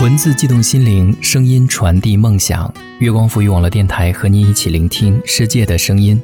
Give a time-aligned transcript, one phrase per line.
[0.00, 2.72] 文字悸动心灵，声音传递梦想。
[3.00, 6.22] 月光赋予网络电台和您一起聆听世界的声音。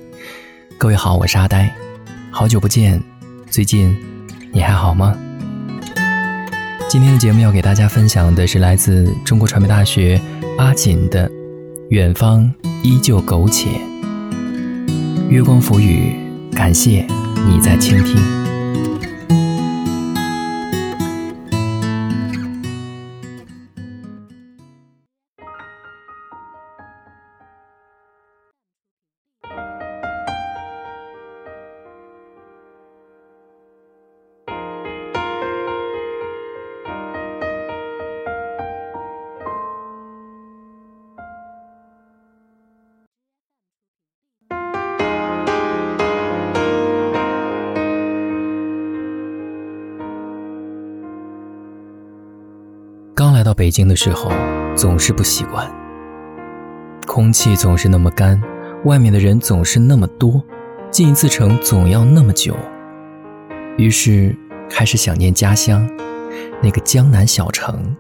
[0.79, 1.75] 各位好，我是阿呆，
[2.31, 3.03] 好久不见，
[3.51, 3.97] 最近
[4.53, 5.17] 你还好吗？
[6.89, 10.21] 今天的节目要给大家分享的是来自中国传媒大学
[10.57, 11.29] 阿锦的
[11.89, 12.49] 《远方
[12.85, 13.71] 依旧苟且》。
[15.29, 16.15] 月光赋予，
[16.53, 17.05] 感谢
[17.49, 18.44] 你在倾听。
[53.17, 54.33] 刚来到北京的时候，
[54.75, 55.71] 总是不习惯。
[57.07, 58.43] 空气总是那么干，
[58.87, 60.43] 外面的人总是那么多，
[60.91, 62.57] 进一次城总要那么久。
[63.77, 64.35] 于是
[64.69, 65.89] 开始想念家乡，
[66.61, 67.97] 那个江南小城。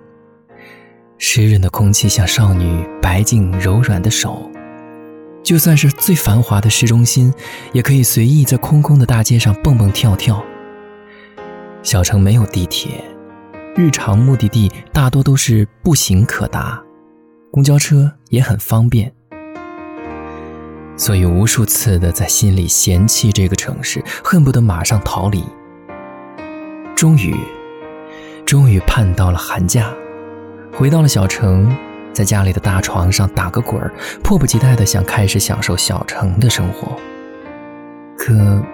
[1.16, 4.50] 湿润的空气像少女白净柔软的手，
[5.44, 7.32] 就算是最繁华的市中心，
[7.72, 10.44] 也可以随意在空空的大街上蹦蹦跳跳。
[11.84, 13.13] 小城没有地铁。
[13.76, 16.80] 日常目的地大多都是步行可达，
[17.50, 19.12] 公交车也很方便，
[20.96, 25.42] 所以无数次的在心里嫌弃这个城市，恨不得马上逃离。
[26.94, 27.34] 终于，
[28.46, 29.92] 终于盼到了寒假，
[30.72, 31.76] 回到了小城，
[32.12, 36.96] 在家里的大床上打个滚儿，迫不及待的想开始享受小城的生活。
[38.16, 38.64] 可，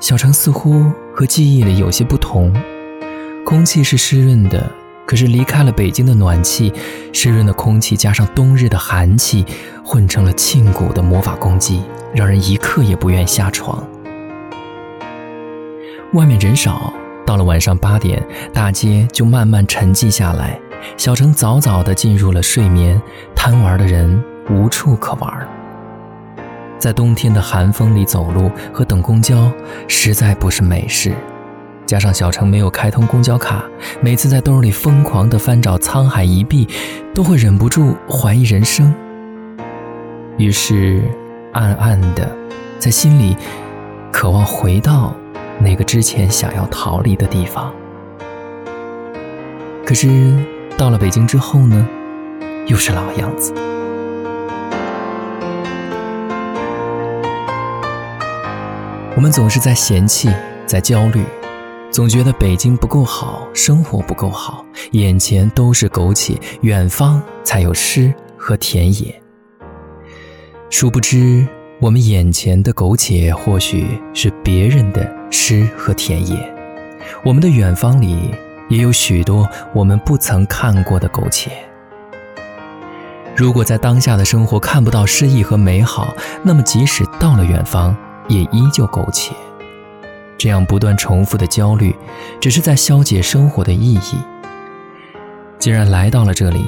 [0.00, 2.54] 小城似乎和记忆里有些不同。
[3.44, 4.70] 空气是湿润的，
[5.04, 6.72] 可是离开了北京的暖气，
[7.12, 9.44] 湿润的空气加上冬日的寒气，
[9.84, 11.82] 混成了沁骨的魔法攻击，
[12.14, 13.86] 让人一刻也不愿下床。
[16.14, 16.92] 外面人少，
[17.26, 18.22] 到了晚上八点，
[18.54, 20.58] 大街就慢慢沉寂下来，
[20.96, 23.00] 小城早早地进入了睡眠，
[23.34, 25.48] 贪玩的人无处可玩。
[26.78, 29.50] 在冬天的寒风里走路和等公交，
[29.88, 31.12] 实在不是美事。
[31.84, 33.64] 加上小城没有开通公交卡，
[34.00, 36.66] 每次在兜里疯狂地翻找沧海一碧，
[37.14, 38.92] 都会忍不住怀疑人生。
[40.38, 41.02] 于是，
[41.52, 42.34] 暗暗的
[42.78, 43.36] 在心里
[44.10, 45.12] 渴望回到
[45.58, 47.70] 那个之前想要逃离的地方。
[49.84, 50.34] 可是
[50.78, 51.86] 到了北京之后呢，
[52.66, 53.52] 又是老样子。
[59.14, 60.30] 我们总是在嫌弃，
[60.64, 61.22] 在焦虑。
[61.92, 69.14] 总觉得北京不够好，生活不够好，眼前都是苟且，远方才有诗和田野。
[70.70, 71.46] 殊不知，
[71.82, 76.34] 我们眼前的苟且或许是别人的诗和田野，
[77.22, 78.30] 我们的远方里
[78.70, 81.50] 也有许多我们不曾看过的苟且。
[83.36, 87.94] 如果在当下的生活看不到诗意和美好，那么即使到了远方，
[88.28, 89.34] 也依旧苟且。
[90.42, 91.94] 这样不断重复的焦虑，
[92.40, 94.18] 只是在消解生活的意义。
[95.56, 96.64] 既然来到了这里，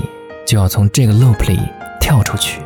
[0.47, 1.59] 就要从这个 loop 里
[2.01, 2.63] 跳出去，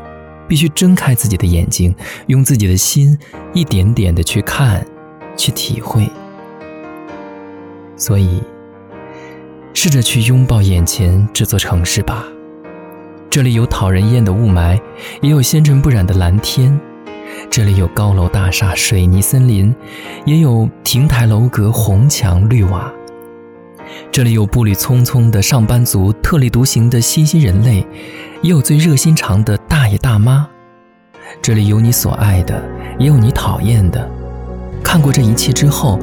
[0.47, 1.97] 必须睁开自己的眼睛，
[2.27, 3.19] 用自己的心
[3.55, 4.87] 一点点的去看，
[5.35, 6.07] 去体会。
[7.97, 8.43] 所以，
[9.73, 12.27] 试着去拥抱眼前这座城市吧。
[13.31, 14.79] 这里有讨人厌的雾霾，
[15.23, 16.79] 也有纤尘不染的蓝天。
[17.51, 19.75] 这里有高楼大厦、水泥森林，
[20.25, 22.93] 也有亭台楼阁、红墙绿瓦。
[24.13, 27.87] 这里有步履匆匆的上班族、特立独行的新兴人类，
[28.43, 30.47] 也有最热心肠的大爷大妈。
[31.41, 32.63] 这里有你所爱的，
[32.99, 34.09] 也有你讨厌的。
[34.83, 35.99] 看过这一切之后，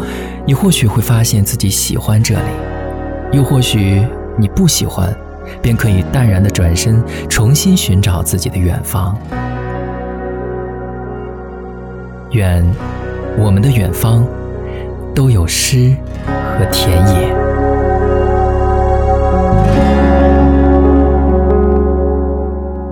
[0.46, 2.50] 你或许会发现自己喜欢这里，
[3.32, 4.06] 又或许
[4.38, 5.16] 你不喜欢，
[5.62, 9.18] 便可以淡然的转身，重新寻找自己的远方。
[12.32, 12.66] 愿
[13.38, 14.26] 我们的远方
[15.14, 15.96] 都有诗
[16.26, 17.36] 和田野。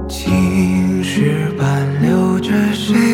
[0.08, 3.13] 青石板留着谁。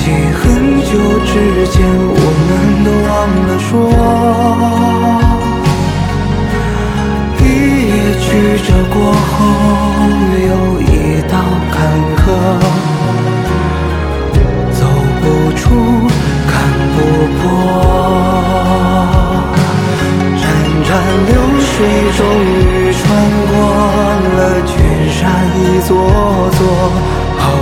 [0.00, 0.90] 记很久
[1.26, 1.32] 之
[1.68, 2.50] 前我们
[2.84, 3.10] 都忘
[3.46, 3.68] 了说
[7.38, 7.42] 一
[7.84, 8.24] 叶曲
[8.64, 9.32] 折过后
[10.48, 10.48] 又
[10.80, 10.90] 一
[11.28, 11.32] 道
[11.70, 11.76] 坎
[12.16, 12.20] 坷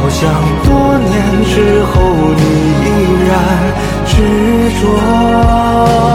[0.09, 0.33] 好像
[0.65, 2.01] 多年之后
[2.35, 2.43] 你
[2.83, 3.37] 依然
[4.07, 6.08] 执着。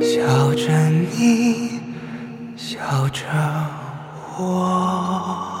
[0.00, 1.80] 笑着你，
[2.56, 3.22] 笑着
[4.38, 5.55] 我。